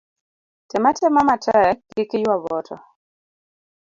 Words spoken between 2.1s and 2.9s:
iywa boto